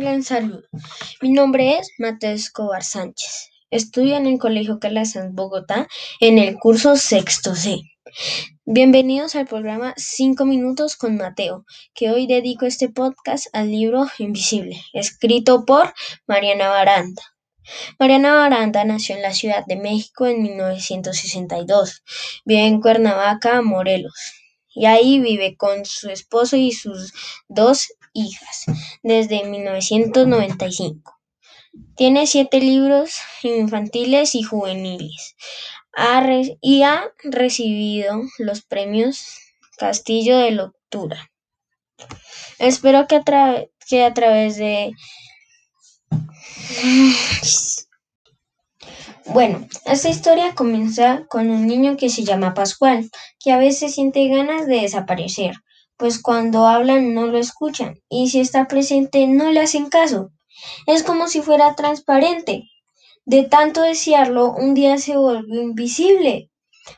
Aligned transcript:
buen 0.00 0.22
saludo. 0.22 0.62
Mi 1.20 1.28
nombre 1.28 1.76
es 1.76 1.90
Mateo 1.98 2.30
Escobar 2.30 2.82
Sánchez. 2.82 3.50
Estudio 3.70 4.16
en 4.16 4.26
el 4.26 4.38
Colegio 4.38 4.78
Calasanz 4.80 5.34
Bogotá 5.34 5.86
en 6.18 6.38
el 6.38 6.56
curso 6.56 6.96
sexto 6.96 7.54
C. 7.54 7.76
Bienvenidos 8.64 9.36
al 9.36 9.46
programa 9.46 9.92
5 9.98 10.46
minutos 10.46 10.96
con 10.96 11.18
Mateo, 11.18 11.66
que 11.92 12.10
hoy 12.10 12.26
dedico 12.26 12.64
este 12.64 12.88
podcast 12.88 13.48
al 13.52 13.70
libro 13.70 14.06
Invisible, 14.18 14.80
escrito 14.94 15.66
por 15.66 15.92
Mariana 16.26 16.70
Baranda. 16.70 17.22
Mariana 17.98 18.36
Baranda 18.36 18.82
nació 18.86 19.16
en 19.16 19.22
la 19.22 19.34
Ciudad 19.34 19.66
de 19.66 19.76
México 19.76 20.26
en 20.26 20.42
1962. 20.42 22.02
Vive 22.46 22.66
en 22.66 22.80
Cuernavaca, 22.80 23.60
Morelos. 23.60 24.14
Y 24.72 24.86
ahí 24.86 25.20
vive 25.20 25.56
con 25.58 25.84
su 25.84 26.08
esposo 26.08 26.56
y 26.56 26.72
sus 26.72 27.12
dos 27.48 27.88
hijas 28.12 28.66
desde 29.02 29.44
1995. 29.44 31.18
Tiene 31.96 32.26
siete 32.26 32.60
libros 32.60 33.14
infantiles 33.42 34.34
y 34.34 34.42
juveniles 34.42 35.36
y 36.60 36.82
ha 36.82 37.12
recibido 37.24 38.22
los 38.38 38.62
premios 38.62 39.38
Castillo 39.78 40.38
de 40.38 40.50
Lectura. 40.52 41.30
Espero 42.58 43.06
que 43.06 43.16
a, 43.16 43.64
que 43.88 44.04
a 44.04 44.14
través 44.14 44.56
de... 44.56 44.92
Bueno, 49.26 49.68
esta 49.84 50.08
historia 50.08 50.56
comienza 50.56 51.24
con 51.28 51.50
un 51.50 51.68
niño 51.68 51.96
que 51.96 52.08
se 52.08 52.24
llama 52.24 52.52
Pascual, 52.52 53.08
que 53.38 53.52
a 53.52 53.58
veces 53.58 53.94
siente 53.94 54.26
ganas 54.26 54.66
de 54.66 54.80
desaparecer, 54.80 55.54
pues 56.00 56.20
cuando 56.20 56.66
hablan 56.66 57.12
no 57.12 57.26
lo 57.26 57.36
escuchan 57.36 58.00
y 58.08 58.30
si 58.30 58.40
está 58.40 58.66
presente 58.68 59.26
no 59.28 59.50
le 59.50 59.60
hacen 59.60 59.90
caso. 59.90 60.30
Es 60.86 61.02
como 61.02 61.28
si 61.28 61.42
fuera 61.42 61.74
transparente. 61.74 62.70
De 63.26 63.44
tanto 63.44 63.82
desearlo, 63.82 64.50
un 64.50 64.72
día 64.72 64.96
se 64.96 65.18
volvió 65.18 65.60
invisible, 65.60 66.50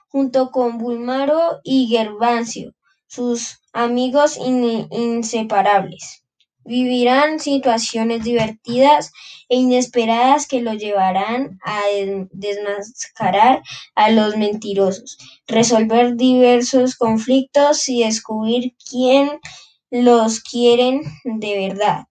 junto 0.09 0.53
con 0.53 0.79
Bulmaro 0.79 1.59
y 1.65 1.89
Gervasio, 1.89 2.75
sus 3.09 3.59
amigos 3.73 4.39
inseparables. 4.39 6.22
Vivirán 6.65 7.41
situaciones 7.41 8.25
divertidas 8.25 9.13
e 9.49 9.57
inesperadas 9.57 10.47
que 10.47 10.63
lo 10.63 10.75
llevarán 10.75 11.59
a 11.65 11.81
desmascarar 12.31 13.63
a 13.95 14.11
los 14.11 14.37
mentirosos, 14.37 15.19
resolver 15.47 16.17
diversos 16.17 16.97
conflictos 16.97 17.89
y 17.89 18.05
descubrir 18.05 18.75
quién 18.91 19.41
los 19.91 20.41
quieren 20.41 21.03
de 21.25 21.69
verdad. 21.69 22.05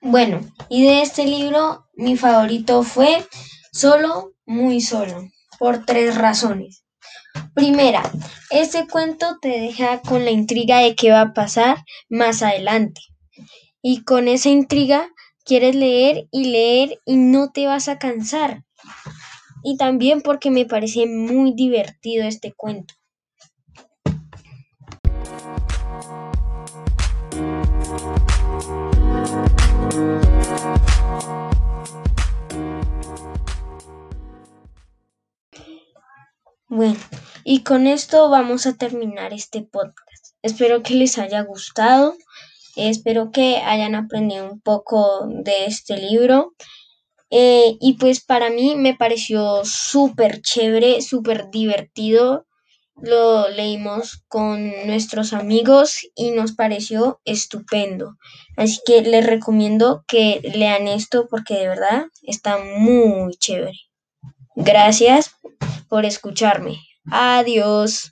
Bueno, 0.00 0.40
y 0.68 0.84
de 0.84 1.02
este 1.02 1.24
libro 1.24 1.86
mi 1.94 2.16
favorito 2.16 2.82
fue 2.82 3.26
Solo, 3.72 4.32
muy 4.46 4.80
solo, 4.80 5.28
por 5.58 5.84
tres 5.84 6.16
razones. 6.16 6.85
Primera, 7.54 8.02
este 8.50 8.86
cuento 8.86 9.38
te 9.40 9.48
deja 9.48 10.00
con 10.00 10.24
la 10.24 10.30
intriga 10.30 10.78
de 10.78 10.94
qué 10.94 11.10
va 11.10 11.22
a 11.22 11.32
pasar 11.34 11.84
más 12.08 12.42
adelante. 12.42 13.00
Y 13.82 14.04
con 14.04 14.28
esa 14.28 14.48
intriga 14.48 15.08
quieres 15.44 15.74
leer 15.74 16.28
y 16.30 16.46
leer 16.46 17.00
y 17.04 17.16
no 17.16 17.50
te 17.52 17.66
vas 17.66 17.88
a 17.88 17.98
cansar. 17.98 18.64
Y 19.62 19.76
también 19.76 20.22
porque 20.22 20.50
me 20.50 20.66
parece 20.66 21.06
muy 21.06 21.54
divertido 21.54 22.26
este 22.26 22.52
cuento. 22.52 22.94
Bueno, 36.68 36.98
y 37.48 37.62
con 37.62 37.86
esto 37.86 38.28
vamos 38.28 38.66
a 38.66 38.76
terminar 38.76 39.32
este 39.32 39.62
podcast. 39.62 40.34
Espero 40.42 40.82
que 40.82 40.94
les 40.94 41.16
haya 41.16 41.42
gustado, 41.42 42.16
espero 42.74 43.30
que 43.30 43.58
hayan 43.58 43.94
aprendido 43.94 44.50
un 44.50 44.60
poco 44.60 45.28
de 45.28 45.66
este 45.66 45.96
libro. 45.96 46.54
Eh, 47.30 47.76
y 47.80 47.98
pues 47.98 48.20
para 48.20 48.50
mí 48.50 48.74
me 48.74 48.96
pareció 48.96 49.64
súper 49.64 50.42
chévere, 50.42 51.00
súper 51.02 51.48
divertido. 51.52 52.48
Lo 52.96 53.48
leímos 53.48 54.24
con 54.26 54.72
nuestros 54.84 55.32
amigos 55.32 56.00
y 56.16 56.32
nos 56.32 56.50
pareció 56.50 57.20
estupendo. 57.24 58.16
Así 58.56 58.80
que 58.84 59.02
les 59.02 59.24
recomiendo 59.24 60.04
que 60.08 60.40
lean 60.52 60.88
esto 60.88 61.28
porque 61.30 61.54
de 61.54 61.68
verdad 61.68 62.06
está 62.22 62.58
muy 62.58 63.36
chévere. 63.36 63.78
Gracias 64.56 65.30
por 65.88 66.04
escucharme. 66.04 66.80
Adiós. 67.10 68.04